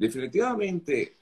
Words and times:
definitivamente 0.00 1.16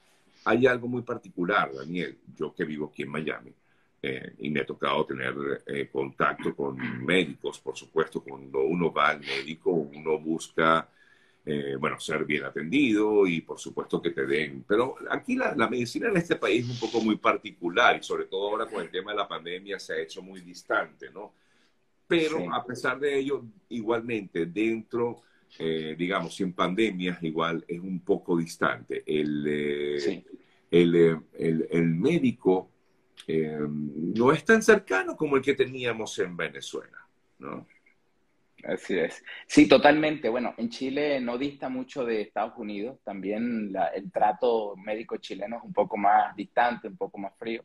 hay 0.45 0.67
algo 0.67 0.87
muy 0.87 1.03
particular, 1.03 1.75
Daniel, 1.75 2.17
yo 2.37 2.55
que 2.55 2.65
vivo 2.65 2.87
aquí 2.87 3.03
en 3.03 3.11
Miami, 3.11 3.53
eh, 4.01 4.35
y 4.39 4.51
me 4.51 4.61
ha 4.61 4.67
tocado 4.67 5.05
tener 5.05 5.35
eh, 5.67 5.89
contacto 5.91 6.55
con 6.55 7.05
médicos, 7.05 7.59
por 7.59 7.77
supuesto, 7.77 8.23
cuando 8.23 8.61
uno 8.61 8.93
va 8.93 9.09
al 9.09 9.21
médico, 9.21 9.73
uno 9.73 10.21
busca, 10.21 10.89
eh, 11.45 11.75
bueno, 11.77 11.99
ser 11.99 12.25
bien 12.25 12.45
atendido 12.45 13.27
y 13.27 13.41
por 13.41 13.59
supuesto 13.59 14.01
que 14.01 14.11
te 14.11 14.25
den, 14.25 14.65
pero 14.67 14.95
aquí 15.11 15.35
la, 15.35 15.55
medicina 15.69 16.09
en 16.09 16.17
este 16.19 16.37
país 16.37 16.65
es 16.65 16.71
un 16.71 16.89
poco 16.89 17.05
muy 17.05 17.17
particular 17.17 17.97
y 17.97 18.03
sobre 18.05 18.27
todo 18.27 18.49
ahora 18.49 18.67
con 18.67 18.81
el 18.81 18.91
tema 18.91 19.11
de 19.11 19.17
la 19.19 19.27
pandemia 19.27 19.81
se 19.81 19.95
ha 19.95 19.99
hecho 19.99 20.23
muy 20.23 20.41
distante, 20.41 21.11
¿no? 21.11 21.33
Pero 22.07 22.55
a 22.55 22.65
pesar 22.65 22.99
de 23.01 23.19
ello, 23.19 23.45
igualmente, 23.69 24.47
dentro 24.47 25.23
eh, 25.59 25.97
digamos, 25.99 26.37
sin 26.37 26.53
pandemias, 26.53 27.23
igual 27.23 27.65
es 27.67 27.81
un 27.81 28.01
poco 28.01 28.37
distante. 28.37 29.03
El, 29.07 29.45
eh, 29.49 30.25
eh, 30.71 31.17
el, 31.71 31.87
médico 31.95 32.71
no 33.27 34.33
es 34.33 34.45
tan 34.45 34.63
cercano 34.63 35.17
como 35.17 35.37
el 35.37 35.43
que 35.43 35.55
teníamos 35.55 36.19
en 36.19 36.37
Venezuela, 36.37 36.99
¿no? 37.39 37.67
Así 38.65 38.99
es. 38.99 39.25
Sí, 39.47 39.69
totalmente. 39.69 40.29
Bueno, 40.29 40.55
en 40.59 40.69
Chile 40.69 41.21
no 41.21 41.39
dista 41.39 41.69
mucho 41.69 42.05
de 42.05 42.23
Estados 42.23 42.55
Unidos. 42.57 43.01
También 43.05 43.73
el 43.95 44.11
trato 44.13 44.77
médico 44.77 45.17
chileno 45.17 45.59
es 45.59 45.65
un 45.65 45.73
poco 45.73 45.97
más 45.97 46.35
distante, 46.37 46.89
un 46.89 46.97
poco 46.97 47.19
más 47.19 47.37
frío. 47.37 47.65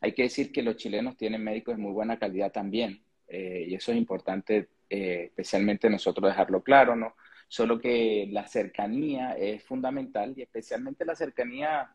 Hay 0.00 0.12
que 0.12 0.24
decir 0.24 0.52
que 0.52 0.62
los 0.62 0.76
chilenos 0.76 1.16
tienen 1.16 1.42
médicos 1.42 1.76
de 1.76 1.82
muy 1.82 1.92
buena 1.92 2.18
calidad 2.18 2.52
también. 2.52 3.02
y 3.28 3.74
eso 3.74 3.92
es 3.92 3.98
importante 3.98 4.68
eh, 4.88 5.24
especialmente 5.26 5.90
nosotros 5.90 6.28
dejarlo 6.28 6.62
claro, 6.62 6.96
¿no? 6.96 7.14
Solo 7.48 7.78
que 7.78 8.28
la 8.30 8.46
cercanía 8.46 9.32
es 9.32 9.62
fundamental 9.64 10.34
y 10.36 10.42
especialmente 10.42 11.04
la 11.04 11.14
cercanía, 11.14 11.94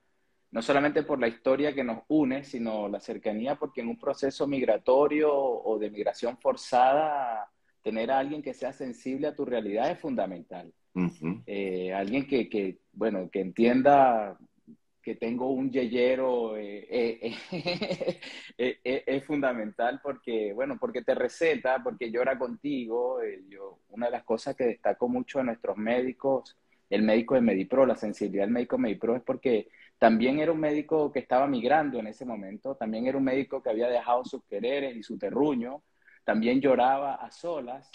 no 0.51 0.61
solamente 0.61 1.03
por 1.03 1.19
la 1.19 1.27
historia 1.27 1.73
que 1.73 1.83
nos 1.83 2.03
une, 2.07 2.43
sino 2.43 2.87
la 2.87 2.99
cercanía 2.99 3.55
porque 3.55 3.81
en 3.81 3.89
un 3.89 3.99
proceso 3.99 4.47
migratorio 4.47 5.33
o 5.33 5.77
de 5.77 5.89
migración 5.89 6.37
forzada, 6.37 7.49
tener 7.81 8.11
a 8.11 8.19
alguien 8.19 8.41
que 8.41 8.53
sea 8.53 8.73
sensible 8.73 9.27
a 9.27 9.35
tu 9.35 9.45
realidad 9.45 9.91
es 9.91 9.99
fundamental. 9.99 10.71
Eh, 11.45 11.93
alguien 11.93 12.27
que, 12.27 12.49
que, 12.49 12.79
bueno, 12.91 13.29
que 13.31 13.39
entienda 13.39 14.37
que 15.01 15.15
tengo 15.15 15.49
un 15.49 15.71
yeyero 15.71 16.55
eh, 16.57 17.35
eh, 17.51 18.79
eh, 18.83 19.03
es 19.05 19.25
fundamental 19.25 19.99
porque, 20.01 20.53
bueno, 20.53 20.77
porque 20.79 21.01
te 21.01 21.15
receta, 21.15 21.81
porque 21.83 22.11
llora 22.11 22.37
contigo. 22.37 23.19
yo, 23.49 23.79
una 23.89 24.07
de 24.07 24.11
las 24.11 24.23
cosas 24.23 24.55
que 24.55 24.65
destaco 24.65 25.07
mucho 25.09 25.39
de 25.39 25.45
nuestros 25.45 25.77
médicos, 25.77 26.57
el 26.89 27.03
médico 27.03 27.35
de 27.35 27.41
Medipro, 27.41 27.85
la 27.85 27.95
sensibilidad 27.95 28.43
del 28.43 28.53
médico 28.53 28.75
de 28.75 28.83
Medipro 28.83 29.15
es 29.15 29.23
porque 29.23 29.69
también 29.97 30.39
era 30.39 30.51
un 30.51 30.59
médico 30.59 31.11
que 31.11 31.19
estaba 31.19 31.47
migrando 31.47 31.99
en 31.99 32.07
ese 32.07 32.25
momento, 32.25 32.75
también 32.75 33.07
era 33.07 33.17
un 33.17 33.23
médico 33.23 33.61
que 33.61 33.69
había 33.69 33.87
dejado 33.87 34.25
sus 34.25 34.43
quereres 34.45 34.95
y 34.95 35.03
su 35.03 35.17
terruño, 35.17 35.83
también 36.23 36.59
lloraba 36.61 37.15
a 37.15 37.31
solas 37.31 37.89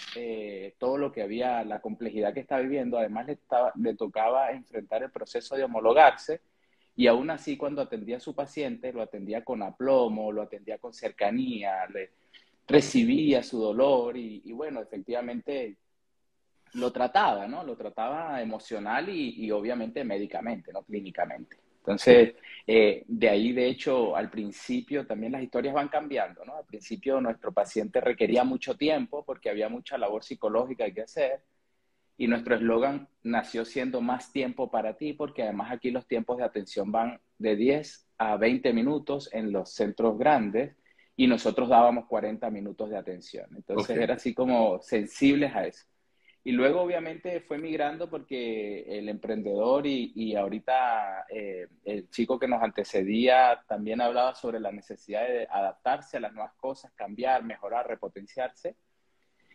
todo 0.78 0.98
lo 0.98 1.12
que 1.12 1.22
había, 1.22 1.64
la 1.64 1.80
complejidad 1.80 2.32
que 2.34 2.40
estaba 2.40 2.62
viviendo, 2.62 2.98
además 2.98 3.26
le, 3.26 3.32
estaba, 3.34 3.72
le 3.76 3.94
tocaba 3.94 4.50
enfrentar 4.50 5.02
el 5.02 5.10
proceso 5.10 5.56
de 5.56 5.64
homologarse 5.64 6.40
y 6.96 7.06
aún 7.08 7.28
así, 7.30 7.58
cuando 7.58 7.82
atendía 7.82 8.16
a 8.16 8.20
su 8.20 8.34
paciente, 8.34 8.90
lo 8.90 9.02
atendía 9.02 9.44
con 9.44 9.62
aplomo, 9.62 10.32
lo 10.32 10.42
atendía 10.42 10.78
con 10.78 10.94
cercanía, 10.94 11.86
le 11.92 12.12
recibía 12.66 13.42
su 13.42 13.60
dolor 13.60 14.16
y, 14.16 14.50
bueno, 14.52 14.80
efectivamente 14.80 15.76
lo 16.72 16.90
trataba, 16.92 17.46
¿no? 17.46 17.62
Lo 17.64 17.76
trataba 17.76 18.40
emocional 18.40 19.10
y, 19.10 19.50
obviamente 19.50 20.04
médicamente, 20.04 20.72
¿no? 20.72 20.82
Clínicamente. 20.84 21.58
Entonces, 21.78 22.34
eh, 22.66 23.04
de 23.06 23.28
ahí, 23.28 23.52
de 23.52 23.68
hecho, 23.68 24.16
al 24.16 24.30
principio 24.30 25.06
también 25.06 25.32
las 25.32 25.42
historias 25.42 25.74
van 25.74 25.88
cambiando, 25.88 26.44
¿no? 26.46 26.56
Al 26.56 26.64
principio 26.64 27.20
nuestro 27.20 27.52
paciente 27.52 28.00
requería 28.00 28.42
mucho 28.42 28.74
tiempo 28.74 29.22
porque 29.24 29.50
había 29.50 29.68
mucha 29.68 29.96
labor 29.98 30.24
psicológica 30.24 30.90
que 30.90 31.02
hacer 31.02 31.42
y 32.18 32.28
nuestro 32.28 32.54
eslogan 32.54 33.08
nació 33.22 33.64
siendo 33.64 34.00
más 34.00 34.32
tiempo 34.32 34.70
para 34.70 34.96
ti, 34.96 35.12
porque 35.12 35.42
además 35.42 35.70
aquí 35.70 35.90
los 35.90 36.06
tiempos 36.06 36.38
de 36.38 36.44
atención 36.44 36.90
van 36.90 37.20
de 37.38 37.56
10 37.56 38.08
a 38.18 38.36
20 38.36 38.72
minutos 38.72 39.28
en 39.32 39.52
los 39.52 39.72
centros 39.72 40.18
grandes 40.18 40.74
y 41.14 41.26
nosotros 41.26 41.68
dábamos 41.68 42.06
40 42.06 42.50
minutos 42.50 42.90
de 42.90 42.96
atención. 42.96 43.46
Entonces 43.54 43.98
era 43.98 44.14
así 44.14 44.34
como 44.34 44.80
sensibles 44.80 45.54
a 45.54 45.66
eso. 45.66 45.86
Y 46.42 46.52
luego 46.52 46.80
obviamente 46.80 47.40
fue 47.40 47.58
migrando 47.58 48.08
porque 48.08 48.82
el 48.82 49.08
emprendedor 49.08 49.84
y, 49.84 50.12
y 50.14 50.36
ahorita 50.36 51.26
eh, 51.28 51.66
el 51.84 52.08
chico 52.08 52.38
que 52.38 52.46
nos 52.46 52.62
antecedía 52.62 53.64
también 53.66 54.00
hablaba 54.00 54.34
sobre 54.36 54.60
la 54.60 54.70
necesidad 54.70 55.26
de 55.26 55.48
adaptarse 55.50 56.16
a 56.16 56.20
las 56.20 56.32
nuevas 56.32 56.54
cosas, 56.54 56.92
cambiar, 56.94 57.42
mejorar, 57.42 57.88
repotenciarse. 57.88 58.76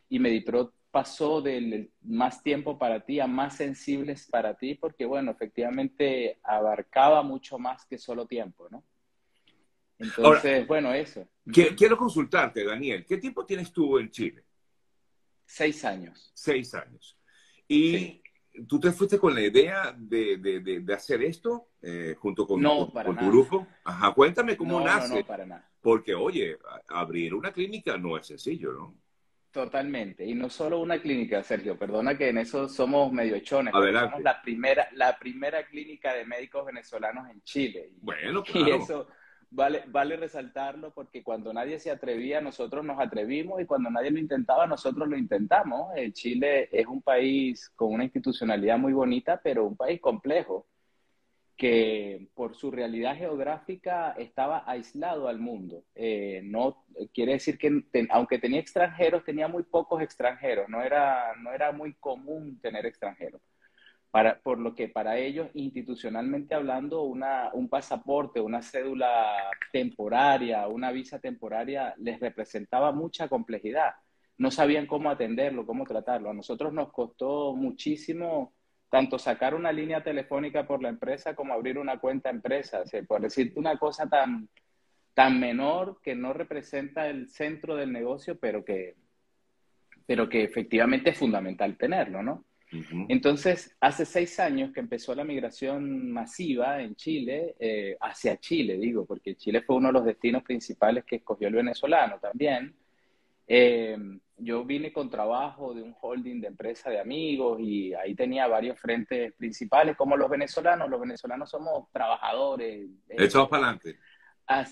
Y 0.09 0.19
Medipro 0.19 0.73
pasó 0.91 1.41
del 1.41 1.91
más 2.02 2.44
tiempo 2.44 2.78
para 2.78 3.00
ti 3.06 3.19
a 3.19 3.28
más 3.28 3.56
sensibles 3.56 4.28
para 4.29 4.56
ti, 4.56 4.75
porque 4.75 5.06
bueno, 5.06 5.31
efectivamente 5.31 6.40
abarcaba 6.44 7.24
mucho 7.24 7.57
más 7.57 7.85
que 7.85 7.97
solo 7.97 8.28
tiempo, 8.28 8.68
¿no? 8.69 8.84
Entonces, 9.97 10.68
bueno, 10.68 10.94
eso. 10.94 11.28
Quiero 11.46 11.97
consultarte, 11.97 12.66
Daniel, 12.66 13.06
¿qué 13.06 13.18
tiempo 13.18 13.46
tienes 13.46 13.72
tú 13.72 13.97
en 13.97 14.09
Chile? 14.09 14.44
Seis 15.46 15.85
años. 15.85 16.31
Seis 16.34 16.74
años. 16.74 17.18
¿Y 17.68 18.22
tú 18.68 18.79
te 18.79 18.91
fuiste 18.91 19.19
con 19.19 19.34
la 19.34 19.41
idea 19.41 19.96
de, 19.97 20.38
de, 20.38 20.94
hacer 20.94 21.22
esto 21.22 21.69
eh, 21.81 22.16
junto 22.19 22.47
con, 22.47 22.62
tu 22.62 23.28
grupo? 23.28 23.68
Ajá, 23.84 24.13
cuéntame 24.13 24.58
cómo 24.58 24.81
nace. 24.81 25.09
No, 25.09 25.19
no, 25.19 25.25
para 25.25 25.46
nada. 25.46 25.72
Porque, 25.81 26.13
oye, 26.13 26.58
abrir 26.90 27.34
una 27.34 27.52
clínica 27.52 27.97
no 27.97 28.18
es 28.18 28.28
sencillo, 28.28 28.73
¿no? 28.73 28.96
Totalmente. 29.51 30.25
Y 30.25 30.34
no 30.34 30.50
solo 30.50 30.79
una 30.79 31.01
clínica, 31.01 31.44
Sergio, 31.44 31.78
perdona 31.78 32.17
que 32.17 32.29
en 32.29 32.38
eso 32.38 32.69
somos 32.69 33.12
medio 33.12 33.35
hechones. 33.35 33.73
Somos 33.73 34.22
la 34.22 34.41
primera, 34.41 34.88
la 34.94 35.19
primera 35.19 35.66
clínica 35.66 36.13
de 36.13 36.25
médicos 36.25 36.66
venezolanos 36.66 37.29
en 37.29 37.41
Chile. 37.44 37.91
Bueno, 38.01 38.44
claro. 38.44 38.67
Y 38.67 38.72
eso 38.72 39.07
vale, 39.50 39.84
vale 39.88 40.16
resaltarlo 40.16 40.94
porque 40.94 41.22
cuando 41.22 41.53
nadie 41.53 41.79
se 41.79 41.91
atrevía, 41.91 42.40
nosotros 42.40 42.85
nos 42.85 43.00
atrevimos 43.00 43.61
y 43.61 43.66
cuando 43.66 43.90
nadie 43.90 44.11
lo 44.11 44.19
intentaba, 44.19 44.66
nosotros 44.66 45.07
lo 45.07 45.17
intentamos. 45.17 45.94
Chile 46.13 46.69
es 46.72 46.88
un 46.88 47.01
país 47.01 47.69
con 47.75 47.94
una 47.94 48.06
institucionalidad 48.06 48.78
muy 48.78 48.94
bonita, 48.94 49.41
pero 49.44 49.66
un 49.66 49.75
país 49.75 50.00
complejo 50.00 50.67
que 51.57 52.28
por 52.34 52.56
su 52.56 52.72
realidad 52.72 53.16
geográfica 53.16 54.13
estaba 54.17 54.63
aislado 54.66 55.28
al 55.28 55.39
mundo. 55.39 55.84
Eh, 55.95 56.41
no 56.44 56.85
quiere 57.13 57.34
decir 57.34 57.57
que 57.57 57.84
aunque 58.09 58.39
tenía 58.39 58.59
extranjeros, 58.59 59.23
tenía 59.23 59.47
muy 59.47 59.63
pocos 59.63 60.01
extranjeros. 60.01 60.69
No 60.69 60.81
era, 60.81 61.35
no 61.38 61.51
era 61.53 61.72
muy 61.72 61.94
común 61.95 62.59
tener 62.61 62.85
extranjeros. 62.85 63.41
Para, 64.09 64.40
por 64.41 64.59
lo 64.59 64.75
que 64.75 64.90
para 64.90 65.17
ellos, 65.17 65.50
institucionalmente 65.53 66.53
hablando, 66.53 67.03
una, 67.03 67.51
un 67.53 67.69
pasaporte, 67.69 68.41
una 68.41 68.61
cédula 68.61 69.38
temporaria, 69.72 70.67
una 70.67 70.91
visa 70.91 71.19
temporaria 71.19 71.94
les 71.97 72.19
representaba 72.19 72.91
mucha 72.91 73.29
complejidad. 73.29 73.91
No 74.38 74.51
sabían 74.51 74.88
cómo 74.88 75.09
atenderlo, 75.09 75.66
cómo 75.66 75.85
tratarlo. 75.85 76.29
A 76.31 76.34
nosotros 76.34 76.73
nos 76.73 76.91
costó 76.91 77.56
muchísimo 77.56 78.53
tanto 78.91 79.18
sacar 79.18 79.56
una 79.56 79.72
línea 79.72 80.03
telefónica 80.03 80.68
por 80.68 80.84
la 80.84 80.90
empresa 80.90 81.34
como 81.34 81.53
abrir 81.53 81.78
una 81.78 81.97
cuenta 81.97 82.29
empresa. 82.29 82.84
por 83.07 83.22
decirte 83.22 83.57
una 83.57 83.78
cosa 83.78 84.09
tan, 84.09 84.50
tan 85.13 85.40
menor 85.40 86.02
que 86.03 86.13
no 86.13 86.34
representa 86.34 87.07
el 87.07 87.29
centro 87.29 87.78
del 87.78 87.94
negocio, 87.94 88.38
pero 88.38 88.66
que, 88.66 88.97
pero 90.06 90.28
que 90.28 90.44
efectivamente 90.44 91.12
es 91.12 91.18
fundamental 91.18 91.78
tenerlo, 91.78 92.22
¿no? 92.22 92.44
Entonces, 93.07 93.75
hace 93.79 94.06
seis 94.06 94.40
años 94.40 94.72
que 94.74 94.79
empezó 94.81 95.16
la 95.16 95.25
migración 95.25 96.12
masiva 96.12 96.82
en 96.82 96.96
Chile, 96.96 97.55
eh, 97.59 97.97
hacia 97.99 98.37
Chile, 98.37 98.78
digo, 98.78 99.05
porque 99.05 99.35
Chile 99.35 99.61
fue 99.61 99.78
uno 99.78 99.87
de 99.87 99.94
los 99.94 100.05
destinos 100.05 100.44
principales 100.44 101.05
que 101.05 101.17
escogió 101.17 101.47
el 101.47 101.55
venezolano 101.55 102.17
también. 102.20 102.73
Eh, 103.53 103.97
yo 104.37 104.63
vine 104.63 104.93
con 104.93 105.09
trabajo 105.09 105.73
de 105.73 105.83
un 105.83 105.93
holding 105.99 106.39
de 106.39 106.47
empresa 106.47 106.89
de 106.89 107.01
amigos 107.01 107.59
y 107.59 107.93
ahí 107.93 108.15
tenía 108.15 108.47
varios 108.47 108.79
frentes 108.79 109.33
principales, 109.33 109.97
como 109.97 110.15
los 110.15 110.29
venezolanos. 110.29 110.89
Los 110.89 111.01
venezolanos 111.01 111.49
somos 111.49 111.91
trabajadores. 111.91 112.89
Eh, 113.09 113.15
echados 113.17 113.49
para 113.49 113.63
adelante. 113.63 113.99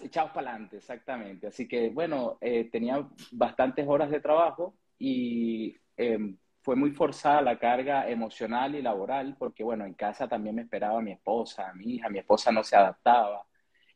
Echados 0.02 0.32
para 0.32 0.52
adelante, 0.52 0.78
exactamente. 0.78 1.48
Así 1.48 1.68
que, 1.68 1.90
bueno, 1.90 2.38
eh, 2.40 2.70
tenía 2.72 3.06
bastantes 3.32 3.86
horas 3.86 4.10
de 4.12 4.22
trabajo 4.22 4.76
y 4.98 5.76
em, 5.98 6.38
fue 6.62 6.78
muy 6.78 6.92
forzada 6.92 7.42
la 7.42 7.60
carga 7.60 8.10
emocional 8.10 8.76
y 8.76 8.82
laboral, 8.82 9.36
porque, 9.38 9.66
bueno, 9.66 9.86
en 9.86 9.94
casa 9.94 10.30
también 10.30 10.56
me 10.56 10.62
esperaba 10.62 11.02
mi 11.02 11.12
esposa, 11.12 11.74
mi 11.74 11.96
hija, 11.96 12.08
mi 12.08 12.20
esposa 12.20 12.50
no 12.50 12.64
se 12.64 12.78
adaptaba 12.78 13.46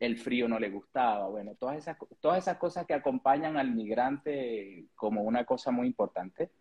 el 0.05 0.17
frío 0.17 0.47
no 0.47 0.59
le 0.59 0.69
gustaba, 0.69 1.29
bueno, 1.29 1.55
todas 1.55 1.77
esas, 1.77 1.97
todas 2.19 2.39
esas 2.39 2.57
cosas 2.57 2.85
que 2.85 2.93
acompañan 2.93 3.57
al 3.57 3.71
migrante 3.71 4.85
como 4.95 5.23
una 5.23 5.45
cosa 5.45 5.71
muy 5.71 5.87
importante. 5.87 6.51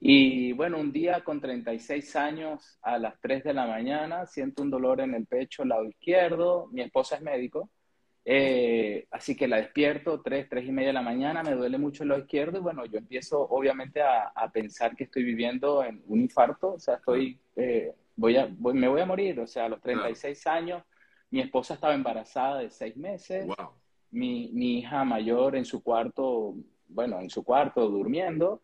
Y 0.00 0.52
bueno, 0.54 0.78
un 0.78 0.90
día 0.90 1.22
con 1.22 1.40
36 1.40 2.16
años, 2.16 2.78
a 2.82 2.98
las 2.98 3.20
3 3.20 3.44
de 3.44 3.54
la 3.54 3.66
mañana, 3.66 4.26
siento 4.26 4.62
un 4.62 4.70
dolor 4.70 5.00
en 5.00 5.14
el 5.14 5.26
pecho, 5.26 5.64
lado 5.64 5.84
izquierdo. 5.84 6.66
Mi 6.72 6.82
esposa 6.82 7.14
es 7.14 7.22
médico, 7.22 7.70
eh, 8.24 9.06
así 9.12 9.36
que 9.36 9.46
la 9.46 9.58
despierto, 9.58 10.20
3, 10.20 10.48
3 10.48 10.66
y 10.66 10.72
media 10.72 10.88
de 10.88 10.94
la 10.94 11.02
mañana, 11.02 11.44
me 11.44 11.54
duele 11.54 11.78
mucho 11.78 12.02
el 12.02 12.08
lado 12.08 12.22
izquierdo. 12.22 12.58
Y 12.58 12.62
bueno, 12.62 12.84
yo 12.86 12.98
empiezo 12.98 13.40
obviamente 13.40 14.02
a, 14.02 14.32
a 14.34 14.50
pensar 14.50 14.96
que 14.96 15.04
estoy 15.04 15.22
viviendo 15.22 15.84
en 15.84 16.02
un 16.08 16.22
infarto, 16.22 16.72
o 16.74 16.78
sea, 16.80 16.96
estoy, 16.96 17.38
eh, 17.54 17.92
voy 18.16 18.36
a, 18.36 18.48
me 18.48 18.88
voy 18.88 19.00
a 19.00 19.06
morir, 19.06 19.38
o 19.38 19.46
sea, 19.46 19.66
a 19.66 19.68
los 19.68 19.80
36 19.80 20.44
años. 20.48 20.82
Mi 21.32 21.40
esposa 21.40 21.74
estaba 21.74 21.94
embarazada 21.94 22.60
de 22.60 22.70
6 22.70 22.96
meses. 22.96 23.46
Mi, 24.10 24.50
mi 24.52 24.78
hija 24.78 25.02
mayor 25.04 25.56
en 25.56 25.64
su 25.64 25.82
cuarto, 25.82 26.54
bueno, 26.88 27.18
en 27.20 27.30
su 27.30 27.42
cuarto 27.42 27.88
durmiendo. 27.88 28.62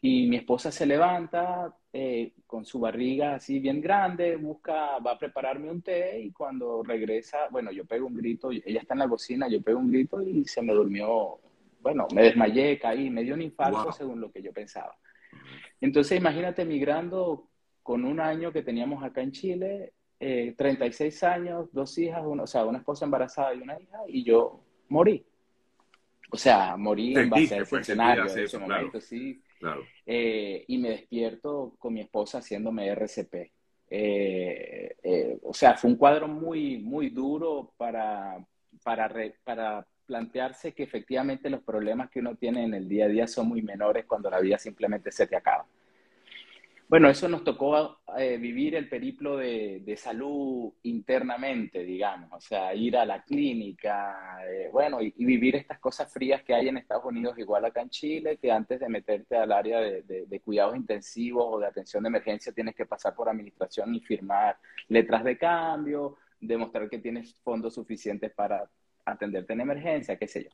Y 0.00 0.26
mi 0.26 0.36
esposa 0.36 0.72
se 0.72 0.86
levanta 0.86 1.74
eh, 1.92 2.32
con 2.46 2.64
su 2.64 2.78
barriga 2.78 3.34
así 3.34 3.58
bien 3.58 3.80
grande, 3.80 4.36
busca, 4.36 4.98
va 4.98 5.12
a 5.12 5.18
prepararme 5.18 5.70
un 5.70 5.82
té 5.82 6.20
y 6.20 6.32
cuando 6.32 6.82
regresa, 6.82 7.48
bueno, 7.50 7.72
yo 7.72 7.84
pego 7.84 8.06
un 8.06 8.14
grito, 8.14 8.50
ella 8.50 8.80
está 8.80 8.94
en 8.94 9.00
la 9.00 9.08
cocina, 9.08 9.48
yo 9.48 9.62
pego 9.62 9.78
un 9.78 9.90
grito 9.90 10.22
y 10.22 10.44
se 10.44 10.62
me 10.62 10.72
durmió, 10.72 11.40
bueno, 11.80 12.06
me 12.14 12.22
desmayé, 12.22 12.78
caí, 12.78 13.10
me 13.10 13.24
dio 13.24 13.34
un 13.34 13.42
infarto 13.42 13.90
según 13.90 14.20
lo 14.20 14.30
que 14.30 14.42
yo 14.42 14.52
pensaba. 14.52 14.96
Entonces 15.80 16.18
imagínate 16.18 16.64
migrando 16.64 17.48
con 17.82 18.04
un 18.04 18.20
año 18.20 18.52
que 18.52 18.62
teníamos 18.62 19.02
acá 19.02 19.22
en 19.22 19.32
Chile, 19.32 19.94
eh, 20.20 20.54
36 20.56 21.22
años, 21.24 21.68
dos 21.72 21.96
hijas, 21.98 22.22
o 22.24 22.46
sea, 22.46 22.64
una 22.64 22.78
esposa 22.78 23.04
embarazada 23.04 23.54
y 23.54 23.60
una 23.60 23.80
hija, 23.80 23.98
y 24.08 24.24
yo 24.24 24.60
morí. 24.88 25.24
O 26.30 26.36
sea, 26.36 26.76
morí 26.76 27.16
en 27.16 27.30
base 27.30 27.54
a 27.54 27.62
ese 27.62 27.76
escenario, 27.78 28.26
en 28.26 28.38
ese 28.38 28.58
momento, 28.58 29.00
sí 29.00 29.42
eh, 30.06 30.64
y 30.66 30.78
me 30.78 30.90
despierto 30.90 31.74
con 31.78 31.94
mi 31.94 32.00
esposa 32.00 32.38
haciéndome 32.38 32.88
RCP. 32.88 33.34
Eh, 33.90 34.96
eh, 35.02 35.38
o 35.42 35.54
sea, 35.54 35.76
fue 35.76 35.90
un 35.90 35.96
cuadro 35.96 36.28
muy, 36.28 36.78
muy 36.78 37.10
duro 37.10 37.72
para, 37.76 38.44
para, 38.82 39.10
para 39.44 39.86
plantearse 40.06 40.72
que 40.72 40.82
efectivamente 40.82 41.50
los 41.50 41.62
problemas 41.62 42.10
que 42.10 42.20
uno 42.20 42.36
tiene 42.36 42.64
en 42.64 42.74
el 42.74 42.88
día 42.88 43.06
a 43.06 43.08
día 43.08 43.26
son 43.26 43.48
muy 43.48 43.62
menores 43.62 44.04
cuando 44.06 44.30
la 44.30 44.40
vida 44.40 44.58
simplemente 44.58 45.10
se 45.10 45.26
te 45.26 45.36
acaba. 45.36 45.66
Bueno, 46.88 47.10
eso 47.10 47.28
nos 47.28 47.44
tocó 47.44 48.00
eh, 48.16 48.38
vivir 48.38 48.74
el 48.74 48.88
periplo 48.88 49.36
de, 49.36 49.94
salud 49.98 50.72
internamente, 50.84 51.84
digamos, 51.84 52.30
o 52.32 52.40
sea, 52.40 52.74
ir 52.74 52.96
a 52.96 53.04
la 53.04 53.22
clínica, 53.24 54.38
eh, 54.48 54.70
bueno, 54.72 55.02
y, 55.02 55.12
vivir 55.18 55.56
estas 55.56 55.78
cosas 55.80 56.10
frías 56.10 56.42
que 56.42 56.54
hay 56.54 56.68
en 56.68 56.78
Estados 56.78 57.04
Unidos, 57.04 57.38
igual 57.38 57.66
acá 57.66 57.82
en 57.82 57.90
Chile, 57.90 58.38
que 58.38 58.50
antes 58.50 58.80
de 58.80 58.88
meterte 58.88 59.36
al 59.36 59.52
área 59.52 59.80
de, 59.80 60.40
cuidados 60.42 60.76
intensivos 60.76 61.44
o 61.46 61.58
de 61.58 61.66
atención 61.66 62.02
de 62.02 62.08
emergencia 62.08 62.52
tienes 62.52 62.74
que 62.74 62.86
pasar 62.86 63.14
por 63.14 63.28
administración 63.28 63.94
y 63.94 64.00
firmar 64.00 64.56
letras 64.88 65.24
de 65.24 65.36
cambio, 65.36 66.16
demostrar 66.40 66.88
que 66.88 66.98
tienes 67.00 67.34
fondos 67.44 67.74
suficientes 67.74 68.32
para 68.32 68.64
atenderte 69.04 69.52
en 69.52 69.60
emergencia, 69.60 70.16
qué 70.16 70.26
sé 70.26 70.44
yo 70.44 70.50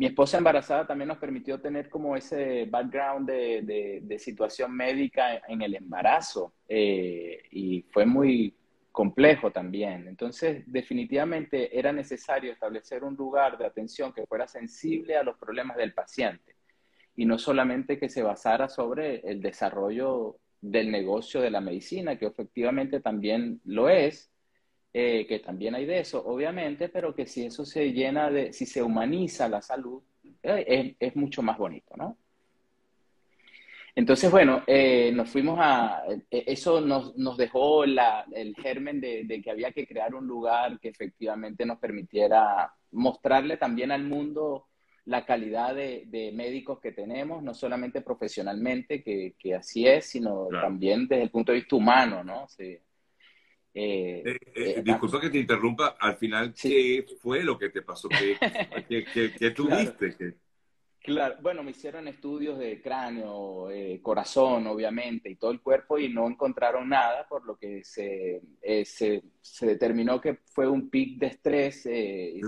mi 0.00 0.06
esposa 0.06 0.38
embarazada 0.38 0.86
también 0.86 1.08
nos 1.08 1.18
permitió 1.18 1.60
tener 1.60 1.90
como 1.90 2.16
ese 2.16 2.64
background 2.64 3.28
de, 3.28 4.16
situación 4.18 4.74
médica 4.74 5.42
en 5.46 5.60
el 5.60 5.74
embarazo 5.74 6.54
eh, 6.66 7.42
y 7.50 7.82
fue 7.82 8.06
muy 8.06 8.56
complejo 8.90 9.50
también. 9.50 10.08
Entonces, 10.08 10.62
definitivamente 10.64 11.78
era 11.78 11.92
necesario 11.92 12.50
establecer 12.50 13.04
un 13.04 13.14
lugar 13.14 13.58
de 13.58 13.66
atención 13.66 14.14
que 14.14 14.24
fuera 14.24 14.48
sensible 14.48 15.18
a 15.18 15.22
los 15.22 15.36
problemas 15.36 15.76
del 15.76 15.92
paciente 15.92 16.56
y 17.14 17.26
no 17.26 17.36
solamente 17.36 17.98
que 17.98 18.08
se 18.08 18.22
basara 18.22 18.70
sobre 18.70 19.16
el 19.30 19.42
desarrollo 19.42 20.38
del 20.62 20.90
negocio 20.90 21.42
de 21.42 21.50
la 21.50 21.60
medicina, 21.60 22.18
que 22.18 22.24
efectivamente 22.24 23.00
también 23.00 23.60
lo 23.66 23.90
es, 23.90 24.30
eh, 24.92 25.24
que 25.28 25.38
también 25.38 25.76
hay 25.76 25.86
de 25.86 26.00
eso, 26.00 26.24
obviamente, 26.26 26.88
pero 26.88 27.14
que 27.14 27.24
si 27.24 27.46
eso 27.46 27.64
se 27.64 27.92
llena 27.92 28.28
de, 28.28 28.52
si 28.52 28.66
se 28.66 28.82
humaniza 28.82 29.48
la 29.48 29.62
salud, 29.62 30.02
eh, 30.42 30.96
es, 30.98 31.14
mucho 31.14 31.42
más 31.42 31.58
bonito, 31.58 31.94
¿no? 31.96 32.16
Entonces, 33.94 34.30
bueno, 34.30 34.64
eh, 34.66 35.12
nos 35.14 35.28
fuimos 35.28 35.58
a, 35.60 36.02
eso 36.30 36.80
nos, 36.80 37.16
nos 37.16 37.36
dejó 37.36 37.86
la, 37.86 38.24
el 38.32 38.54
germen 38.56 39.00
de, 39.00 39.24
de, 39.24 39.40
que 39.40 39.50
había 39.50 39.70
que 39.72 39.86
crear 39.86 40.14
un 40.14 40.26
lugar 40.26 40.80
que 40.80 40.88
efectivamente 40.88 41.64
nos 41.64 41.78
permitiera 41.78 42.72
mostrarle 42.92 43.58
también 43.58 43.92
al 43.92 44.02
mundo 44.02 44.66
la 45.04 45.24
calidad 45.24 45.74
de, 45.74 46.04
de 46.06 46.32
médicos 46.32 46.80
que 46.80 46.92
tenemos, 46.92 47.42
no 47.42 47.54
solamente 47.54 48.00
profesionalmente, 48.00 49.02
que, 49.02 49.34
que 49.38 49.54
así 49.54 49.86
es, 49.86 50.06
sino 50.06 50.48
también 50.48 51.06
desde 51.06 51.22
el 51.24 51.30
punto 51.30 51.52
de 51.52 51.58
vista 51.58 51.76
humano, 51.76 52.24
¿no? 52.24 52.48
Sí. 52.48 52.78
Eh, 53.72 54.22
eh, 54.26 54.38
eh, 54.54 54.82
disculpa 54.84 55.20
que 55.20 55.30
te 55.30 55.38
interrumpa, 55.38 55.96
al 55.98 56.16
final, 56.16 56.52
¿qué 56.54 57.06
fue 57.20 57.44
lo 57.44 57.56
que 57.58 57.70
te 57.70 57.82
pasó? 57.82 58.08
¿Qué, 58.08 59.04
qué, 59.38 59.50
tuviste? 59.52 60.36
Claro. 61.02 61.36
bueno, 61.40 61.62
me 61.62 61.70
hicieron 61.70 62.08
estudios 62.08 62.58
de 62.58 62.82
cráneo, 62.82 63.68
corazón, 64.02 64.66
obviamente, 64.66 65.30
y 65.30 65.36
todo 65.36 65.50
el 65.50 65.60
cuerpo 65.60 65.98
y 65.98 66.10
no 66.10 66.28
encontraron 66.28 66.90
nada, 66.90 67.26
por 67.26 67.46
lo 67.46 67.56
que 67.56 67.82
se, 67.84 68.42
se, 68.84 69.22
se, 69.40 69.66
determinó 69.66 70.20
que 70.20 70.40
fue 70.52 70.68
un 70.68 70.90
pic 70.90 71.18
de 71.18 71.28
estrés. 71.28 71.88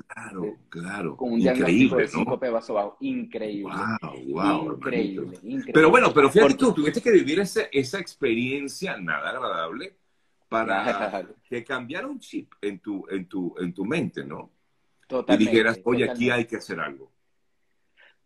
claro, 0.07 0.57
claro. 0.69 1.17
Con 1.17 1.33
un 1.33 1.41
diagnóstico 1.41 1.97
de 1.97 2.09
síncope 2.09 2.51
vaso 2.51 2.99
Increíble. 3.01 3.73
Wow, 4.27 4.75
increíble, 4.75 5.39
increíble, 5.45 5.73
Pero 5.73 5.89
bueno, 5.89 6.13
pero 6.13 6.29
fíjate 6.29 6.55
tú, 6.55 6.75
tuviste 6.75 7.01
que 7.01 7.13
vivir 7.13 7.41
esa, 7.41 7.63
esa 7.73 8.01
experiencia 8.01 8.99
nada 8.99 9.31
agradable 9.31 10.02
para 10.53 11.27
que 11.49 11.65
cambiara 11.65 12.07
un 12.07 12.21
chip 12.21 12.53
en 12.61 12.79
tu, 12.79 13.07
en 13.09 13.27
tu, 13.27 13.55
en 13.59 13.73
tu 13.73 13.85
mente, 13.85 14.23
¿no? 14.25 14.51
Totalmente. 15.07 15.43
Y 15.43 15.47
dijeras, 15.47 15.81
oye, 15.85 16.09
aquí 16.09 16.31
hay 16.31 16.45
que 16.45 16.57
hacer 16.57 16.79
algo. 16.79 17.11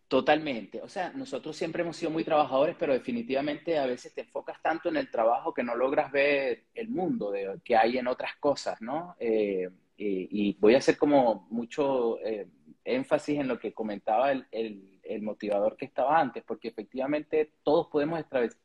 Totalmente. 0.07 0.81
O 0.81 0.87
sea, 0.87 1.11
nosotros 1.11 1.55
siempre 1.55 1.81
hemos 1.81 1.97
sido 1.97 2.11
muy 2.11 2.23
trabajadores, 2.23 2.75
pero 2.79 2.93
definitivamente 2.93 3.77
a 3.77 3.85
veces 3.85 4.13
te 4.13 4.21
enfocas 4.21 4.61
tanto 4.61 4.89
en 4.89 4.97
el 4.97 5.11
trabajo 5.11 5.53
que 5.53 5.63
no 5.63 5.75
logras 5.75 6.11
ver 6.11 6.65
el 6.75 6.89
mundo 6.89 7.31
de, 7.31 7.59
que 7.63 7.75
hay 7.75 7.97
en 7.97 8.07
otras 8.07 8.35
cosas, 8.37 8.81
¿no? 8.81 9.15
Eh, 9.19 9.69
y, 9.97 10.55
voy 10.59 10.75
a 10.75 10.77
hacer 10.77 10.95
como 10.95 11.47
mucho 11.49 12.19
eh, 12.19 12.47
énfasis 12.85 13.39
en 13.39 13.47
lo 13.47 13.59
que 13.59 13.73
comentaba 13.73 14.31
el, 14.31 14.45
el, 14.51 14.99
el, 15.03 15.21
motivador 15.23 15.75
que 15.75 15.85
estaba 15.85 16.19
antes, 16.19 16.43
porque 16.43 16.67
efectivamente 16.67 17.53
todos 17.63 17.87
podemos 17.87 18.23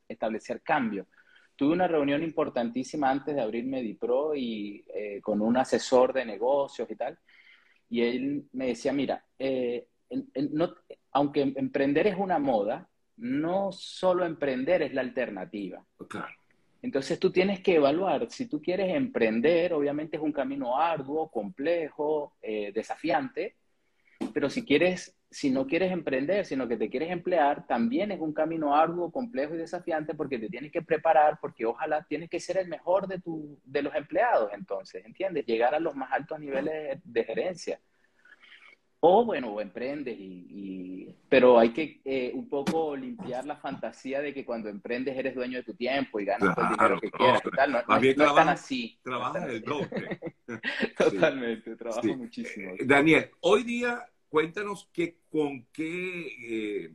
establecer 0.08 0.60
cambios 0.62 1.06
tuve 1.62 1.74
una 1.74 1.86
reunión 1.86 2.24
importantísima 2.24 3.08
antes 3.08 3.36
de 3.36 3.40
abrir 3.40 3.64
MediPro 3.64 4.34
y 4.34 4.84
eh, 4.92 5.20
con 5.22 5.40
un 5.40 5.56
asesor 5.56 6.12
de 6.12 6.24
negocios 6.24 6.90
y 6.90 6.96
tal. 6.96 7.16
Y 7.88 8.00
él 8.00 8.48
me 8.52 8.66
decía, 8.66 8.92
mira, 8.92 9.24
eh, 9.38 9.86
no, 10.50 10.74
aunque 11.12 11.42
emprender 11.54 12.08
es 12.08 12.16
una 12.18 12.40
moda, 12.40 12.88
no 13.18 13.70
solo 13.70 14.26
emprender 14.26 14.82
es 14.82 14.92
la 14.92 15.02
alternativa. 15.02 15.86
Claro. 16.08 16.34
Entonces 16.82 17.20
tú 17.20 17.30
tienes 17.30 17.60
que 17.60 17.76
evaluar, 17.76 18.28
si 18.28 18.48
tú 18.48 18.60
quieres 18.60 18.92
emprender, 18.92 19.72
obviamente 19.72 20.16
es 20.16 20.22
un 20.24 20.32
camino 20.32 20.76
arduo, 20.76 21.30
complejo, 21.30 22.34
eh, 22.42 22.72
desafiante, 22.74 23.54
pero 24.32 24.50
si 24.50 24.64
quieres 24.64 25.16
si 25.32 25.50
no 25.50 25.66
quieres 25.66 25.90
emprender, 25.90 26.44
sino 26.44 26.68
que 26.68 26.76
te 26.76 26.90
quieres 26.90 27.10
emplear, 27.10 27.66
también 27.66 28.12
es 28.12 28.20
un 28.20 28.34
camino 28.34 28.76
arduo, 28.76 29.10
complejo 29.10 29.54
y 29.54 29.58
desafiante 29.58 30.14
porque 30.14 30.38
te 30.38 30.50
tienes 30.50 30.70
que 30.70 30.82
preparar, 30.82 31.38
porque 31.40 31.64
ojalá 31.64 32.04
tienes 32.06 32.28
que 32.28 32.38
ser 32.38 32.58
el 32.58 32.68
mejor 32.68 33.08
de, 33.08 33.18
tu, 33.18 33.58
de 33.64 33.80
los 33.80 33.94
empleados, 33.94 34.50
entonces, 34.52 35.04
¿entiendes? 35.06 35.46
Llegar 35.46 35.74
a 35.74 35.80
los 35.80 35.96
más 35.96 36.12
altos 36.12 36.38
niveles 36.38 37.00
de, 37.02 37.24
gerencia. 37.24 37.80
O 39.00 39.24
bueno, 39.24 39.48
o 39.48 39.60
emprendes, 39.60 40.14
y, 40.18 41.16
pero 41.30 41.58
hay 41.58 41.70
que 41.70 42.02
eh, 42.04 42.30
un 42.34 42.48
poco 42.48 42.94
limpiar 42.94 43.46
la 43.46 43.56
fantasía 43.56 44.20
de 44.20 44.34
que 44.34 44.44
cuando 44.44 44.68
emprendes 44.68 45.16
eres 45.16 45.34
dueño 45.34 45.58
de 45.58 45.64
tu 45.64 45.74
tiempo 45.74 46.20
y 46.20 46.26
ganas 46.26 46.54
todo 46.54 46.66
el 46.66 46.76
dinero 46.76 47.00
que 47.00 47.10
quieras 47.10 47.42
y 47.44 47.50
tal. 47.56 47.72
No, 47.72 47.82
no, 47.88 48.34
tan 48.34 48.48
así. 48.50 49.00
Trabajas 49.02 49.48
el 49.48 49.62
doble. 49.62 50.20
Totalmente, 50.98 51.74
trabajo 51.74 52.16
muchísimo. 52.16 52.74
Eh, 52.74 52.84
Daniel, 52.84 53.30
hoy 53.40 53.64
día 53.64 54.06
cuéntanos 54.32 54.88
qué, 54.94 55.18
con 55.30 55.66
qué, 55.74 56.26
eh, 56.86 56.94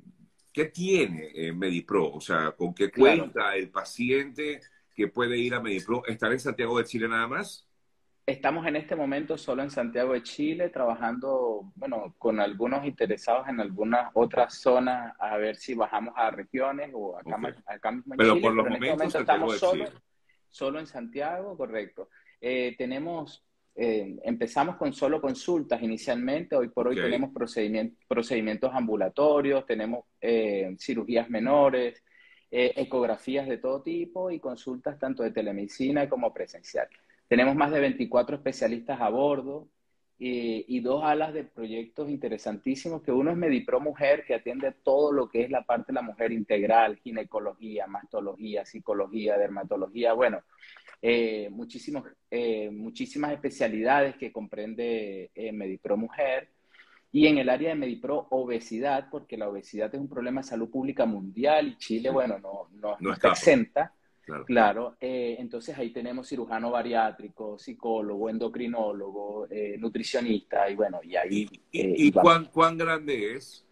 qué 0.52 0.66
tiene 0.66 1.30
eh, 1.36 1.54
MediPro, 1.54 2.14
o 2.14 2.20
sea, 2.20 2.54
con 2.54 2.74
qué 2.74 2.90
cuenta 2.90 3.56
el 3.56 3.70
paciente 3.70 4.60
que 4.96 5.08
puede 5.08 5.38
ir 5.38 5.54
a 5.54 5.62
MediPro. 5.62 6.04
¿Estar 6.08 6.32
en 6.32 6.40
Santiago 6.40 6.80
de 6.80 6.86
Chile 6.86 7.08
nada 7.08 7.28
más? 7.28 7.70
Estamos 8.26 8.66
en 8.66 8.76
este 8.76 8.96
momento 8.96 9.38
solo 9.38 9.62
en 9.62 9.70
Santiago 9.70 10.14
de 10.14 10.24
Chile, 10.24 10.70
trabajando, 10.70 11.72
bueno, 11.76 12.16
con 12.18 12.40
algunos 12.40 12.84
interesados 12.86 13.48
en 13.50 13.60
algunas 13.60 14.10
otras 14.16 14.56
zonas, 14.56 15.14
a 15.20 15.38
ver 15.38 15.58
si 15.58 15.76
bajamos 15.76 16.16
a 16.18 16.32
regiones 16.32 16.90
o 16.92 17.20
acá, 17.20 17.92
mismo 17.92 18.16
en 18.16 18.18
pero 18.18 18.34
Chile. 18.34 18.42
Por 18.42 18.56
los 18.56 18.66
pero 18.66 18.76
momentos 18.80 19.04
en 19.04 19.08
este 19.10 19.14
momento 19.14 19.20
estamos 19.20 19.60
solo, 19.60 19.86
solo 20.50 20.80
en 20.80 20.88
Santiago, 20.88 21.56
correcto. 21.56 22.10
Eh, 22.42 22.74
tenemos 22.80 23.47
eh, 23.80 24.18
empezamos 24.24 24.76
con 24.76 24.92
solo 24.92 25.22
consultas 25.22 25.84
inicialmente, 25.84 26.56
hoy 26.56 26.70
por 26.70 26.88
hoy 26.88 26.96
tenemos 26.96 27.32
procedimientos, 27.32 28.04
procedimientos 28.08 28.72
ambulatorios, 28.74 29.68
tenemos 29.68 30.06
eh, 30.20 30.76
cirugías 30.80 31.30
menores, 31.30 32.04
ecografías 32.50 33.48
de 33.48 33.58
todo 33.58 33.84
tipo 33.84 34.32
y 34.32 34.40
consultas 34.40 34.98
tanto 34.98 35.22
de 35.22 35.32
telemedicina 35.32 36.10
como 36.10 36.34
presencial. 36.34 36.88
Tenemos 37.28 37.56
más 37.56 37.72
de 37.72 37.82
24 37.82 38.38
especialistas 38.38 39.00
a 39.02 39.10
bordo 39.10 39.68
y 40.18 40.80
dos 40.80 41.04
alas 41.04 41.34
de 41.34 41.44
proyectos 41.44 42.10
interesantísimos, 42.10 43.04
que 43.04 43.12
uno 43.12 43.30
es 43.30 43.38
Medipro 43.38 43.80
Mujer, 43.80 44.24
que 44.26 44.34
atiende 44.34 44.72
todo 44.72 45.12
lo 45.12 45.30
que 45.30 45.44
es 45.44 45.52
la 45.52 45.64
parte 45.64 45.92
de 45.92 45.96
la 45.96 46.02
mujer 46.02 46.32
integral, 46.32 46.98
ginecología, 46.98 47.86
mastología, 47.86 48.66
psicología, 48.66 49.38
dermatología, 49.38 50.14
bueno, 50.14 50.42
eh, 51.02 51.50
muchísimos, 51.52 52.04
eh, 52.32 52.70
muchísimas 52.72 53.32
especialidades 53.34 54.16
que 54.16 54.32
comprende 54.32 55.32
eh, 55.34 55.52
Medipro 55.52 55.98
Mujer. 55.98 56.50
Y 57.12 57.28
en 57.28 57.38
el 57.38 57.50
área 57.50 57.70
de 57.70 57.76
Medipro, 57.76 58.28
obesidad, 58.32 59.08
porque 59.10 59.38
la 59.38 59.48
obesidad 59.48 59.94
es 59.94 60.00
un 60.00 60.10
problema 60.10 60.42
de 60.42 60.48
salud 60.48 60.70
pública 60.70 61.06
mundial 61.06 61.70
y 61.70 61.78
Chile, 61.78 62.10
bueno, 62.10 62.38
no, 62.40 62.68
no, 62.74 62.98
no 63.00 63.14
está 63.14 63.30
exenta. 63.30 63.94
Claro, 64.46 64.98
eh, 65.00 65.38
entonces 65.40 65.78
ahí 65.78 65.92
tenemos 65.92 66.28
cirujano 66.28 66.70
bariátrico, 66.70 67.58
psicólogo, 67.58 68.30
endocrinólogo, 68.30 69.48
nutricionista 69.78 70.70
y 70.70 70.76
bueno, 70.76 71.00
y 71.02 71.16
ahí... 71.16 71.48
¿Y, 71.72 72.08
eh, 72.08 72.12
cuán, 72.12 72.46
cuán, 72.48 72.78
grande 72.78 73.36
es? 73.36 73.64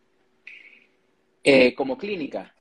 como 1.75 1.97
clínica, 1.97 2.54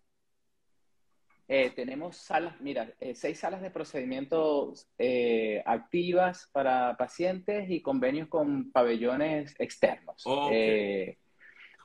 tenemos 1.47 2.17
salas, 2.17 2.61
mira, 2.61 2.95
seis 3.15 3.39
salas 3.39 3.61
de 3.61 3.71
procedimientos 3.71 4.89
activas 5.65 6.49
para 6.53 6.97
pacientes 6.97 7.71
y 7.71 7.83
convenios 7.83 8.29
con 8.29 8.71
pabellones 8.73 9.55
externos. 9.59 10.25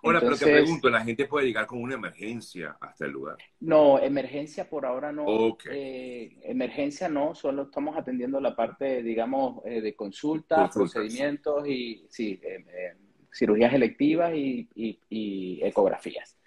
Ahora, 0.02 0.22
pero 0.22 0.38
te 0.38 0.46
pregunto, 0.46 0.90
¿la 0.90 1.04
gente 1.04 1.26
puede 1.26 1.48
llegar 1.48 1.68
con 1.68 1.82
una 1.82 1.96
emergencia 1.96 2.78
hasta 2.80 3.06
el 3.06 3.12
lugar? 3.12 3.38
No, 3.60 4.00
emergencia 4.00 4.70
por 4.70 4.86
ahora 4.86 5.12
no. 5.12 5.58
Eh, 5.70 6.38
emergencia 6.44 7.10
no, 7.10 7.36
solo 7.36 7.64
estamos 7.64 7.98
atendiendo 7.98 8.40
la 8.40 8.56
parte, 8.56 9.04
digamos, 9.04 9.62
eh, 9.66 9.82
de 9.82 9.96
consultas, 9.96 10.74
procedimientos 10.74 11.68
y 11.68 12.08
sí, 12.10 12.40
eh, 12.42 12.96
cirugías 13.34 13.74
electivas 13.74 14.32
y 14.34 15.60
ecografías. 15.62 16.39